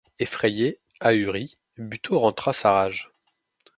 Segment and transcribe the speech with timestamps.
[0.17, 3.11] Effrayé, ahuri, Buteau rentra sa rage.